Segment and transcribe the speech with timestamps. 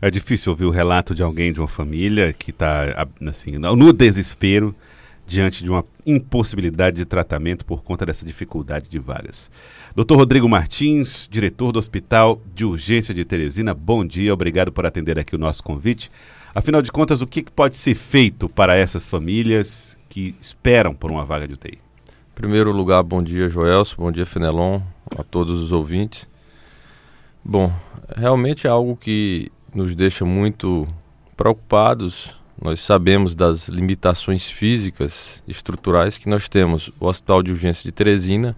[0.00, 4.74] É difícil ouvir o relato de alguém de uma família que está assim, no desespero
[5.26, 9.50] diante de uma impossibilidade de tratamento por conta dessa dificuldade de vagas.
[9.94, 10.14] Dr.
[10.14, 15.34] Rodrigo Martins, diretor do Hospital de Urgência de Teresina, bom dia, obrigado por atender aqui
[15.34, 16.10] o nosso convite.
[16.54, 21.26] Afinal de contas, o que pode ser feito para essas famílias que esperam por uma
[21.26, 21.78] vaga de UTI?
[21.78, 24.80] Em primeiro lugar, bom dia, Joelso, bom dia, Fenelon,
[25.16, 26.26] a todos os ouvintes.
[27.44, 27.72] Bom,
[28.16, 30.86] realmente é algo que nos deixa muito
[31.36, 36.90] preocupados nós sabemos das limitações físicas estruturais que nós temos.
[36.98, 38.56] O Hospital de Urgência de Teresina,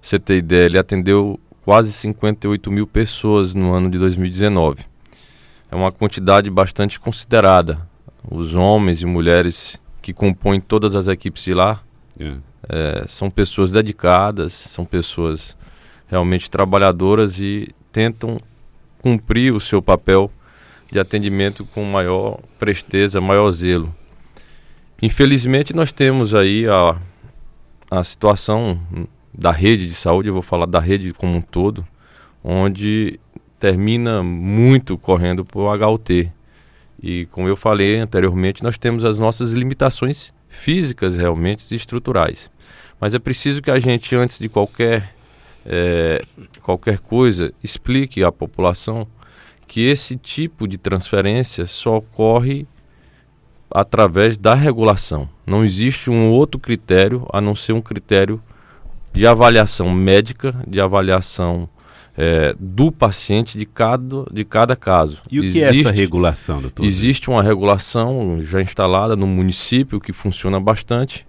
[0.00, 4.84] você ter ideia, ele atendeu quase 58 mil pessoas no ano de 2019.
[5.70, 7.88] É uma quantidade bastante considerada.
[8.30, 11.82] Os homens e mulheres que compõem todas as equipes de lá
[12.18, 12.40] yeah.
[12.68, 15.56] é, são pessoas dedicadas, são pessoas
[16.08, 18.38] realmente trabalhadoras e tentam
[19.00, 20.30] cumprir o seu papel
[20.90, 23.94] de atendimento com maior presteza, maior zelo.
[25.00, 26.96] Infelizmente, nós temos aí a,
[27.90, 28.80] a situação
[29.32, 31.84] da rede de saúde, eu vou falar da rede como um todo,
[32.42, 33.18] onde
[33.58, 36.30] termina muito correndo o HUT.
[37.02, 42.50] E como eu falei anteriormente, nós temos as nossas limitações físicas realmente e estruturais.
[43.00, 45.14] Mas é preciso que a gente, antes de qualquer,
[45.64, 46.22] é,
[46.62, 49.06] qualquer coisa, explique à população
[49.70, 52.66] que esse tipo de transferência só ocorre
[53.70, 55.28] através da regulação.
[55.46, 58.42] Não existe um outro critério a não ser um critério
[59.12, 61.68] de avaliação médica, de avaliação
[62.18, 65.22] é, do paciente de cada, de cada caso.
[65.30, 66.84] E o existe, que é essa regulação, doutor?
[66.84, 71.24] Existe uma regulação já instalada no município que funciona bastante,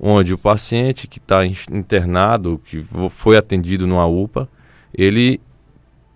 [0.00, 4.48] onde o paciente que está internado, que foi atendido numa UPA,
[4.92, 5.40] ele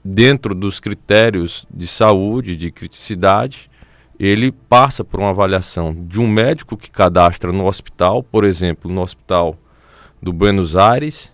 [0.04, 3.70] dentro dos critérios de saúde, de criticidade,
[4.18, 9.00] ele passa por uma avaliação de um médico que cadastra no hospital, por exemplo, no
[9.00, 9.56] hospital
[10.22, 11.32] do Buenos Aires,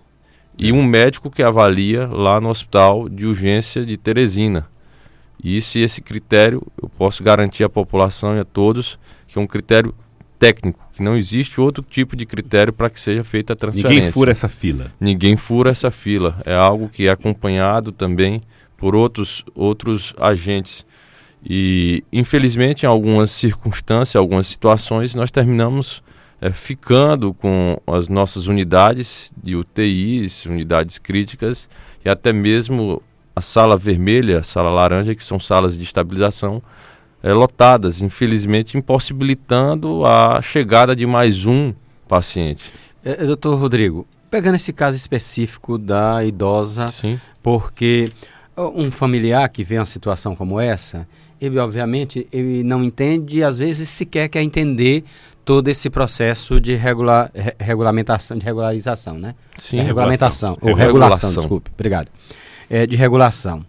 [0.60, 4.66] e um médico que avalia lá no hospital de urgência de Teresina.
[5.42, 9.46] E isso, esse critério, eu posso garantir à população e a todos que é um
[9.46, 9.94] critério
[10.38, 13.98] técnico, que não existe outro tipo de critério para que seja feita a transferência.
[13.98, 14.92] Ninguém fura essa fila.
[15.00, 16.40] Ninguém fura essa fila.
[16.44, 18.42] É algo que é acompanhado também
[18.76, 20.84] por outros, outros agentes.
[21.44, 26.02] E, infelizmente, em algumas circunstâncias, algumas situações, nós terminamos
[26.40, 31.68] é, ficando com as nossas unidades de UTIs, unidades críticas
[32.04, 33.02] e até mesmo
[33.34, 36.62] a sala vermelha, a sala laranja, que são salas de estabilização,
[37.22, 41.74] é, lotadas, infelizmente impossibilitando a chegada de mais um
[42.08, 42.72] paciente.
[43.04, 47.20] É, doutor Rodrigo, pegando esse caso específico da idosa, Sim.
[47.42, 48.06] porque
[48.56, 51.06] um familiar que vê uma situação como essa,
[51.40, 55.04] ele obviamente ele não entende e às vezes sequer quer entender
[55.44, 59.34] todo esse processo de regular, re, regulamentação, de regularização, né?
[59.58, 62.08] Sim, é, regulamentação, ou regulação, regulação, desculpe, obrigado.
[62.68, 63.64] É, de regulação.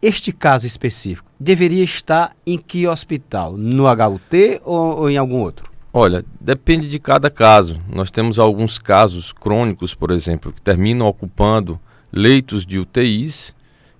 [0.00, 3.56] Este caso específico deveria estar em que hospital?
[3.56, 5.70] No HUT ou, ou em algum outro?
[5.92, 7.80] Olha, depende de cada caso.
[7.88, 11.80] Nós temos alguns casos crônicos, por exemplo, que terminam ocupando
[12.12, 13.52] leitos de UTIs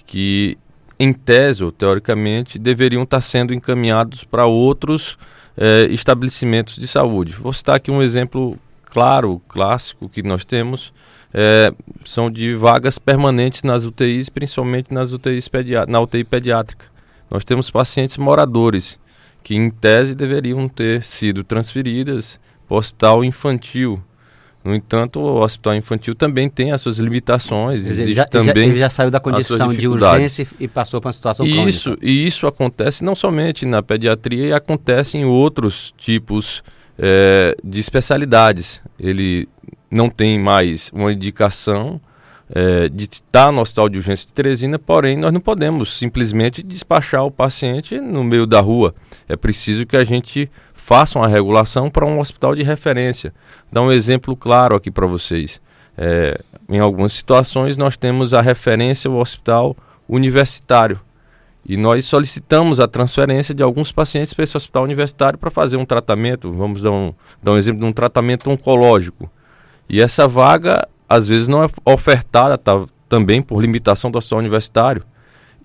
[0.09, 0.57] que,
[0.99, 5.19] em tese ou teoricamente, deveriam estar sendo encaminhados para outros
[5.57, 7.35] eh, estabelecimentos de saúde.
[7.35, 10.95] Vou citar aqui um exemplo claro, clássico que nós temos,
[11.33, 11.73] eh,
[12.07, 15.49] são de vagas permanentes nas UTIs, principalmente nas UTIs
[15.87, 16.87] na UTI pediátrica.
[17.31, 18.99] Nós temos pacientes moradores
[19.45, 24.03] que, em tese, deveriam ter sido transferidas para o hospital infantil
[24.65, 27.87] no entanto, o hospital infantil também tem as suas limitações.
[27.87, 31.13] Existe ele já, também ele já saiu da condição de urgência e passou para uma
[31.13, 36.63] situação e Isso, e isso acontece não somente na pediatria, e acontece em outros tipos
[36.99, 38.83] é, de especialidades.
[38.99, 39.49] Ele
[39.91, 42.01] não tem mais uma indicação
[42.51, 47.25] é, de estar no hospital de urgência de Teresina, porém nós não podemos simplesmente despachar
[47.25, 48.95] o paciente no meio da rua.
[49.29, 50.51] É preciso que a gente
[50.89, 53.35] façam a regulação para um hospital de referência.
[53.71, 55.61] Dá um exemplo claro aqui para vocês.
[55.99, 59.77] É, em algumas situações, nós temos a referência ao hospital
[60.09, 60.99] universitário.
[61.69, 65.85] E nós solicitamos a transferência de alguns pacientes para esse hospital universitário para fazer um
[65.85, 66.51] tratamento.
[66.55, 67.13] Vamos dar um,
[67.43, 69.31] dar um exemplo de um tratamento oncológico.
[69.91, 75.05] E essa vaga, às vezes, não é ofertada tá, também por limitação do hospital universitário.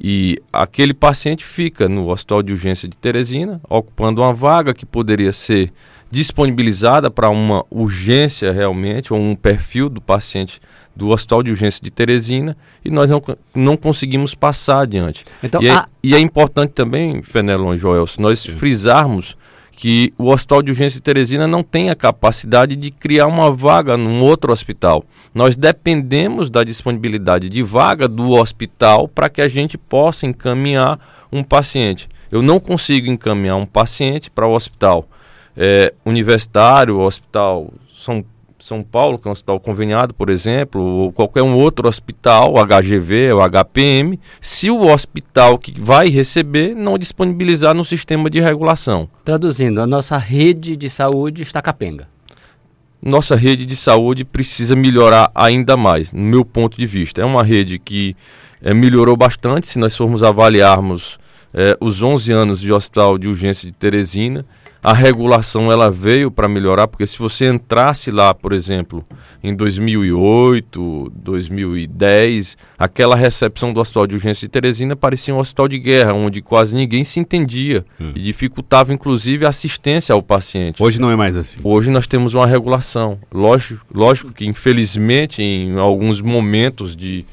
[0.01, 5.31] E aquele paciente fica no hospital de urgência de Teresina, ocupando uma vaga que poderia
[5.31, 5.71] ser
[6.11, 10.61] disponibilizada para uma urgência realmente, ou um perfil do paciente
[10.95, 12.55] do Hospital de Urgência de Teresina,
[12.85, 13.21] e nós não,
[13.55, 15.25] não conseguimos passar adiante.
[15.41, 15.87] Então, e, é, a...
[16.03, 18.51] e é importante também, Fenelon e Joel, se nós Sim.
[18.51, 19.35] frisarmos
[19.75, 23.97] que o Hospital de Urgência de Teresina não tem a capacidade de criar uma vaga
[23.97, 25.03] num outro hospital.
[25.33, 30.99] Nós dependemos da disponibilidade de vaga do hospital para que a gente possa encaminhar
[31.31, 32.07] um paciente.
[32.31, 35.07] Eu não consigo encaminhar um paciente para o hospital
[35.55, 38.23] é, universitário, hospital São
[38.63, 42.65] são Paulo, que é um hospital conveniado, por exemplo, ou qualquer um outro hospital, o
[42.65, 49.09] HGV, o HPM, se o hospital que vai receber não disponibilizar no sistema de regulação.
[49.25, 52.07] Traduzindo, a nossa rede de saúde está capenga.
[53.01, 57.21] Nossa rede de saúde precisa melhorar ainda mais, no meu ponto de vista.
[57.21, 58.15] É uma rede que
[58.61, 61.19] é, melhorou bastante, se nós formos avaliarmos
[61.53, 64.45] é, os 11 anos de hospital de urgência de Teresina,
[64.83, 69.01] a regulação ela veio para melhorar, porque se você entrasse lá, por exemplo,
[69.41, 75.79] em 2008, 2010, aquela recepção do Hospital de Urgência de Teresina parecia um hospital de
[75.79, 78.11] guerra, onde quase ninguém se entendia hum.
[78.13, 80.83] e dificultava inclusive a assistência ao paciente.
[80.83, 81.61] Hoje não é mais assim.
[81.63, 83.17] Hoje nós temos uma regulação.
[83.33, 87.25] Lógico, lógico que infelizmente em alguns momentos de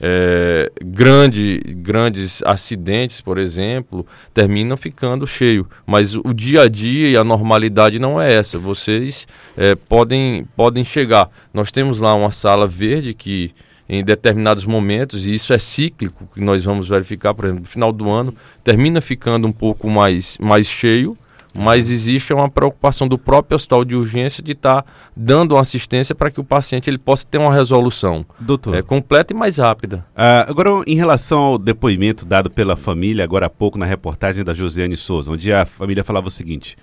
[0.00, 5.68] é, grande, grandes acidentes, por exemplo, terminam ficando cheio.
[5.86, 8.58] Mas o dia a dia e a normalidade não é essa.
[8.58, 9.26] Vocês
[9.56, 11.30] é, podem, podem chegar.
[11.52, 13.54] Nós temos lá uma sala verde que
[13.88, 17.92] em determinados momentos, e isso é cíclico, que nós vamos verificar, por exemplo, no final
[17.92, 18.34] do ano,
[18.64, 21.16] termina ficando um pouco mais, mais cheio,
[21.56, 26.30] mas existe uma preocupação do próprio hospital de urgência de estar tá dando assistência para
[26.30, 28.74] que o paciente ele possa ter uma resolução Doutor.
[28.74, 30.04] É, completa e mais rápida.
[30.14, 34.54] Uh, agora, em relação ao depoimento dado pela família, agora há pouco na reportagem da
[34.54, 36.76] Josiane Souza, onde a família falava o seguinte: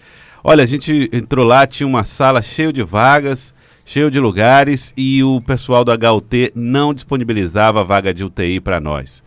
[0.44, 3.54] Olha, a gente entrou lá, tinha uma sala cheia de vagas,
[3.86, 9.24] cheio de lugares, e o pessoal do HUT não disponibilizava vaga de UTI para nós.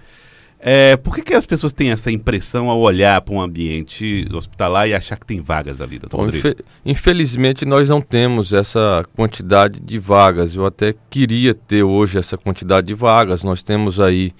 [0.58, 4.88] É, por que, que as pessoas têm essa impressão ao olhar para um ambiente hospitalar
[4.88, 9.78] e achar que tem vagas ali, doutor Bom, infe Infelizmente, nós não temos essa quantidade
[9.80, 10.56] de vagas.
[10.56, 13.44] Eu até queria ter hoje essa quantidade de vagas.
[13.44, 14.32] Nós temos aí,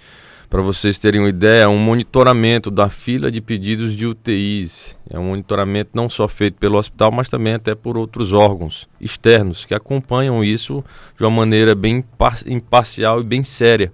[0.48, 4.96] para vocês terem uma ideia, um monitoramento da fila de pedidos de UTIs.
[5.10, 9.66] É um monitoramento não só feito pelo hospital, mas também até por outros órgãos externos
[9.66, 10.82] que acompanham isso
[11.16, 12.02] de uma maneira bem
[12.46, 13.92] imparcial e bem séria.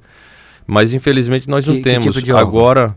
[0.67, 2.17] Mas infelizmente nós não que, temos.
[2.17, 2.97] Que tipo Agora,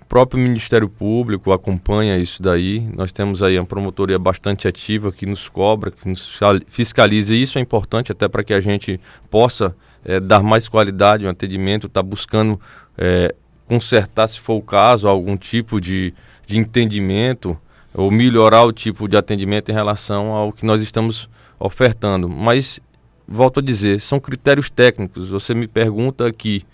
[0.00, 2.80] o próprio Ministério Público acompanha isso daí.
[2.94, 6.38] Nós temos aí uma promotoria bastante ativa que nos cobra, que nos
[6.68, 7.34] fiscaliza.
[7.34, 9.00] E isso é importante até para que a gente
[9.30, 9.74] possa
[10.04, 12.60] é, dar mais qualidade no atendimento, estar tá buscando
[12.98, 13.34] é,
[13.66, 16.12] consertar, se for o caso, algum tipo de,
[16.46, 17.58] de entendimento
[17.94, 22.28] ou melhorar o tipo de atendimento em relação ao que nós estamos ofertando.
[22.28, 22.80] Mas,
[23.26, 25.28] volto a dizer, são critérios técnicos.
[25.28, 26.64] Você me pergunta aqui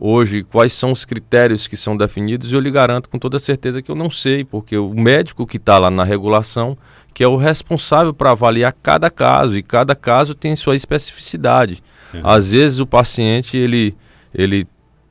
[0.00, 3.90] hoje quais são os critérios que são definidos, eu lhe garanto com toda certeza que
[3.90, 6.76] eu não sei, porque o médico que está lá na regulação,
[7.12, 11.82] que é o responsável para avaliar cada caso, e cada caso tem sua especificidade.
[12.14, 12.20] Uhum.
[12.24, 13.94] Às vezes o paciente ele,
[14.32, 14.66] ele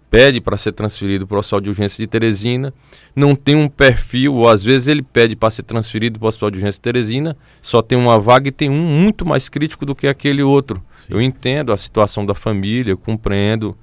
[0.09, 2.73] pede para ser transferido para o Hospital de Urgência de Teresina,
[3.15, 6.51] não tem um perfil, ou às vezes ele pede para ser transferido para o Hospital
[6.51, 9.93] de Urgência de Teresina, só tem uma vaga e tem um muito mais crítico do
[9.93, 10.81] que aquele outro.
[10.95, 11.13] Sim.
[11.13, 13.77] Eu entendo a situação da família, compreendo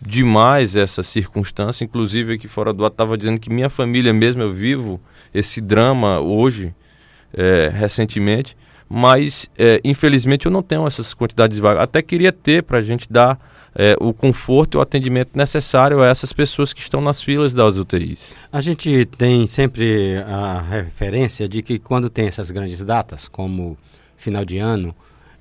[0.00, 1.84] demais essa circunstância.
[1.84, 5.00] Inclusive, aqui fora do ato, estava dizendo que minha família mesmo, eu vivo
[5.32, 6.74] esse drama hoje,
[7.32, 8.56] é, recentemente,
[8.88, 11.82] mas é, infelizmente eu não tenho essas quantidades de vagas.
[11.82, 13.38] Até queria ter para a gente dar
[13.74, 17.76] é, o conforto e o atendimento necessário a essas pessoas que estão nas filas das
[17.76, 18.34] UTIs.
[18.50, 23.76] A gente tem sempre a referência de que quando tem essas grandes datas, como
[24.16, 24.94] final de ano,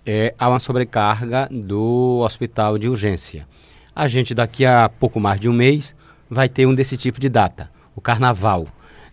[0.06, 3.48] é, há uma sobrecarga do hospital de urgência
[3.96, 5.96] a gente daqui a pouco mais de um mês
[6.30, 8.68] vai ter um desse tipo de data, o carnaval.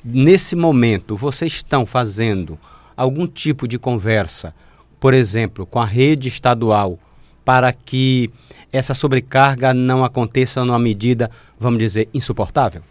[0.05, 2.59] Nesse momento, vocês estão fazendo
[2.97, 4.53] algum tipo de conversa,
[4.99, 6.99] por exemplo, com a rede estadual,
[7.45, 8.31] para que
[8.73, 12.83] essa sobrecarga não aconteça numa medida, vamos dizer, insuportável?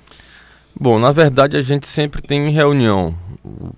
[0.79, 3.15] Bom, na verdade a gente sempre tem reunião.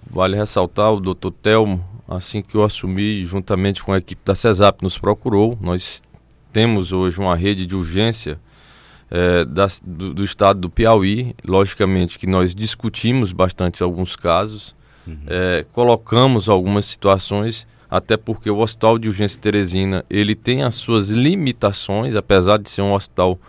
[0.10, 4.84] Vale ressaltar, o doutor Telmo, assim que eu assumi, juntamente com a equipe da CESAP,
[4.84, 5.58] nos procurou.
[5.60, 6.02] Nós
[6.54, 8.40] temos hoje uma rede de urgência
[9.10, 11.36] é, da, do, do, estado do Piauí.
[11.46, 15.18] Logicamente que nós discutimos bastante alguns casos, uhum.
[15.28, 21.10] é, colocamos algumas situações, até porque o Hospital de Urgência Teresina ele tem as suas
[21.10, 23.40] limitações, apesar de ser um hospital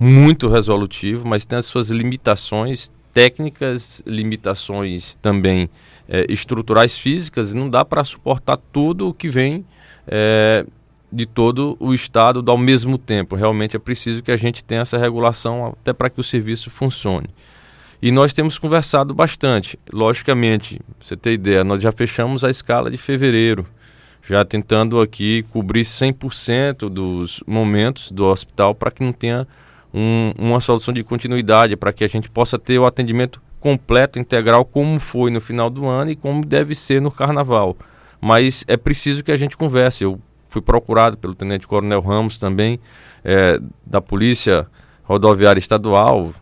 [0.00, 5.70] muito resolutivo, mas tem as suas limitações técnicas, limitações também
[6.08, 9.64] é, estruturais físicas, e não dá para suportar tudo o que vem
[10.06, 10.66] é,
[11.14, 13.36] de todo o Estado ao mesmo tempo.
[13.36, 17.28] Realmente é preciso que a gente tenha essa regulação até para que o serviço funcione.
[18.02, 19.78] E nós temos conversado bastante.
[19.90, 23.66] Logicamente, você ter ideia, nós já fechamos a escala de fevereiro,
[24.22, 29.46] já tentando aqui cobrir 100% dos momentos do hospital para que não tenha
[29.92, 34.64] um, uma solução de continuidade, para que a gente possa ter o atendimento completo, integral,
[34.64, 37.74] como foi no final do ano e como deve ser no carnaval.
[38.20, 40.04] Mas é preciso que a gente converse.
[40.04, 40.20] Eu
[40.54, 42.78] fui procurado pelo Tenente Coronel Ramos também,
[43.24, 44.68] é, da Polícia
[45.02, 46.32] Rodoviária Estadual,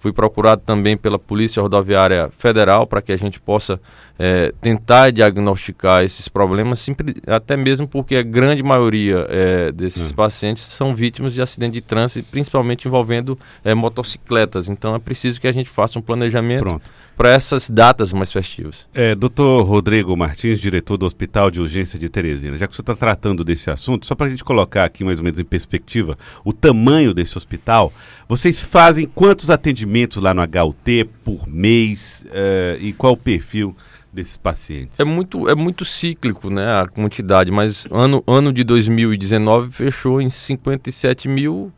[0.00, 3.80] fui procurado também pela Polícia Rodoviária Federal para que a gente possa
[4.18, 10.14] é, tentar diagnosticar esses problemas, sempre, até mesmo porque a grande maioria é, desses hum.
[10.16, 14.68] pacientes são vítimas de acidente de trânsito, principalmente envolvendo é, motocicletas.
[14.68, 16.80] Então é preciso que a gente faça um planejamento
[17.20, 18.86] para essas datas mais festivas.
[18.94, 22.96] É, doutor Rodrigo Martins, diretor do Hospital de Urgência de Teresina, já que você está
[22.96, 26.50] tratando desse assunto, só para a gente colocar aqui mais ou menos em perspectiva o
[26.50, 27.92] tamanho desse hospital,
[28.26, 33.76] vocês fazem quantos atendimentos lá no HUT por mês uh, e qual o perfil?
[34.10, 34.98] desses pacientes?
[34.98, 40.28] É muito, é muito cíclico né, a quantidade, mas ano, ano de 2019 fechou em
[40.28, 41.70] 57 mil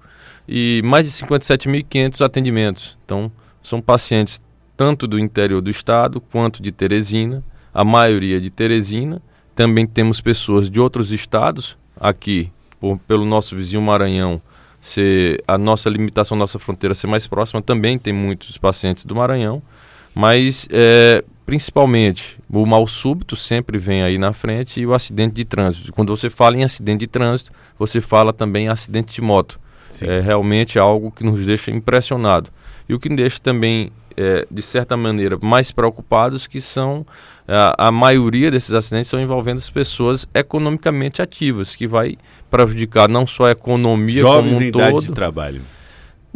[0.48, 2.96] e mais de 57.500 atendimentos.
[3.04, 3.30] Então,
[3.62, 4.40] são pacientes
[4.82, 9.22] tanto do interior do estado quanto de Teresina, a maioria de Teresina.
[9.54, 14.42] Também temos pessoas de outros estados aqui, por, pelo nosso vizinho Maranhão,
[14.80, 19.62] ser a nossa limitação, nossa fronteira ser mais próxima, também tem muitos pacientes do Maranhão.
[20.16, 25.44] Mas é, principalmente o mal súbito sempre vem aí na frente e o acidente de
[25.44, 25.92] trânsito.
[25.92, 29.60] Quando você fala em acidente de trânsito, você fala também em acidente de moto.
[29.88, 30.08] Sim.
[30.08, 32.50] É realmente algo que nos deixa impressionado.
[32.88, 37.06] E o que deixa também, é, de certa maneira, mais preocupados que são
[37.46, 42.16] a, a maioria desses acidentes são envolvendo as pessoas economicamente ativas, que vai
[42.50, 44.82] prejudicar não só a economia jovens como um todo.
[44.82, 45.62] idade de trabalho.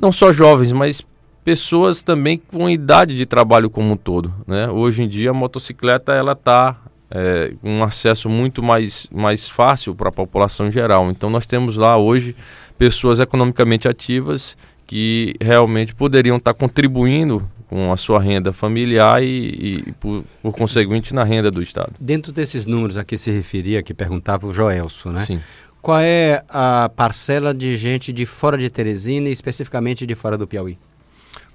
[0.00, 1.02] Não só jovens, mas
[1.44, 4.34] pessoas também com idade de trabalho como um todo.
[4.46, 4.68] Né?
[4.68, 6.76] Hoje em dia a motocicleta ela está
[7.10, 11.08] é, com um acesso muito mais, mais fácil para a população em geral.
[11.10, 12.34] Então nós temos lá hoje
[12.76, 14.56] pessoas economicamente ativas
[14.86, 20.52] que realmente poderiam estar tá contribuindo com a sua renda familiar e, e por, por,
[20.52, 21.92] conseguinte, na renda do Estado.
[21.98, 25.24] Dentro desses números a que se referia, que perguntava o Joelso, né?
[25.24, 25.40] Sim.
[25.82, 30.46] Qual é a parcela de gente de fora de Teresina e especificamente de fora do
[30.46, 30.78] Piauí?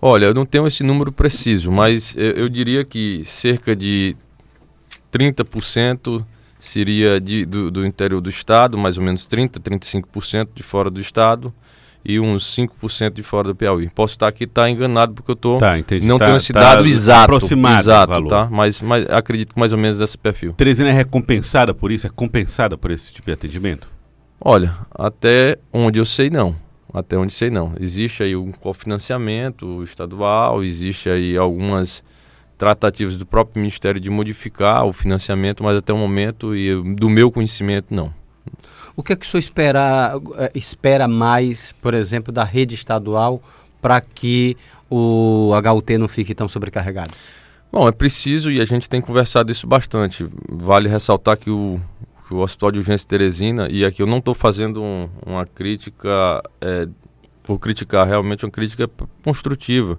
[0.01, 4.15] Olha, eu não tenho esse número preciso, mas eu, eu diria que cerca de
[5.11, 6.25] 30%
[6.59, 11.01] seria de, do, do, interior do estado, mais ou menos 30%, 35% de fora do
[11.01, 11.53] estado
[12.03, 13.89] e uns 5% de fora do Piauí.
[13.89, 16.87] Posso estar aqui tá enganado porque eu tô tá, não tá, tenho esse tá dado
[16.87, 18.47] exato, aproximado exato, tá?
[18.51, 20.53] Mas, mas acredito que mais ou menos desse perfil.
[20.53, 22.07] Teresina é recompensada por isso?
[22.07, 23.89] É compensada por esse tipo de atendimento?
[24.39, 26.55] Olha, até onde eu sei não.
[26.93, 27.73] Até onde sei não.
[27.79, 32.03] Existe aí um cofinanciamento estadual, existe aí algumas
[32.57, 37.31] tratativas do próprio Ministério de modificar o financiamento, mas até o momento, e do meu
[37.31, 38.13] conhecimento, não.
[38.95, 43.41] O que é que o senhor espera, eh, espera mais, por exemplo, da rede estadual
[43.81, 44.57] para que
[44.89, 47.13] o HUT não fique tão sobrecarregado?
[47.71, 50.27] Bom, é preciso e a gente tem conversado isso bastante.
[50.49, 51.79] Vale ressaltar que o,
[52.27, 56.43] que o Hospital de Urgência Teresina, e aqui eu não estou fazendo um, uma crítica
[56.59, 56.87] é,
[57.43, 58.89] por criticar, realmente uma crítica
[59.23, 59.97] construtiva.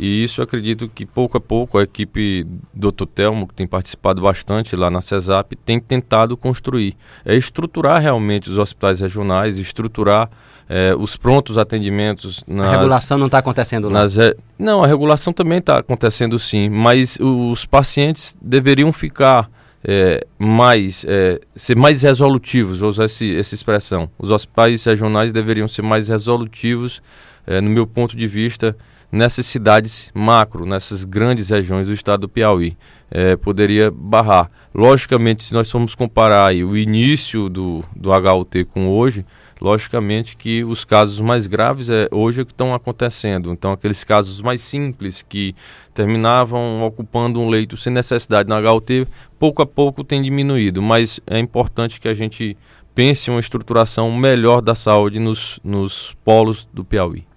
[0.00, 4.22] E isso eu acredito que pouco a pouco a equipe do Telmo, que tem participado
[4.22, 6.94] bastante lá na CESAP, tem tentado construir.
[7.22, 10.30] É estruturar realmente os hospitais regionais, estruturar
[10.66, 12.42] é, os prontos atendimentos.
[12.46, 14.00] Nas, a regulação não está acontecendo lá?
[14.00, 14.16] Nas,
[14.58, 19.50] não, a regulação também está acontecendo sim, mas os pacientes deveriam ficar
[19.84, 24.08] é, mais é, ser mais resolutivos, vou usar esse, essa expressão.
[24.18, 27.02] Os hospitais regionais deveriam ser mais resolutivos,
[27.46, 28.74] é, no meu ponto de vista,
[29.10, 32.76] nessas cidades macro, nessas grandes regiões do estado do Piauí.
[33.10, 34.50] É, poderia barrar.
[34.74, 39.24] Logicamente, se nós formos comparar o início do, do HUT com hoje,
[39.60, 43.52] Logicamente que os casos mais graves é hoje é que estão acontecendo.
[43.52, 45.54] Então, aqueles casos mais simples que
[45.92, 49.06] terminavam ocupando um leito sem necessidade na HUT,
[49.38, 50.80] pouco a pouco tem diminuído.
[50.80, 52.56] Mas é importante que a gente
[52.94, 57.29] pense uma estruturação melhor da saúde nos, nos polos do Piauí.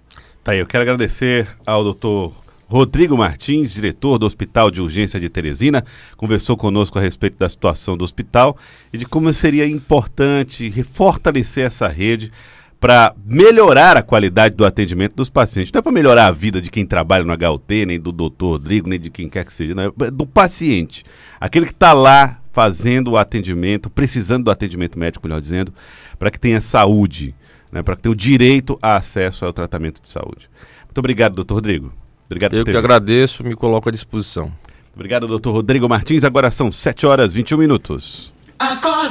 [0.44, 2.34] Tá aí, eu quero agradecer ao doutor
[2.66, 5.82] Rodrigo Martins, diretor do Hospital de Urgência de Teresina,
[6.18, 8.54] conversou conosco a respeito da situação do hospital
[8.92, 12.30] e de como seria importante fortalecer essa rede
[12.78, 15.72] para melhorar a qualidade do atendimento dos pacientes.
[15.72, 18.86] Não é para melhorar a vida de quem trabalha no HUT, nem do doutor Rodrigo,
[18.86, 21.06] nem de quem quer que seja, não, é do paciente.
[21.40, 25.72] Aquele que está lá fazendo o atendimento, precisando do atendimento médico, melhor dizendo,
[26.18, 27.34] para que tenha saúde,
[27.74, 30.48] né, para tenha o direito a acesso ao tratamento de saúde.
[30.84, 31.92] Muito obrigado, doutor Rodrigo.
[32.26, 34.52] Obrigado Eu que agradeço, me coloco à disposição.
[34.94, 36.22] Obrigado, doutor Rodrigo Martins.
[36.22, 38.33] Agora são 7 horas e 21 minutos.